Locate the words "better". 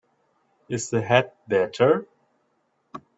1.47-2.07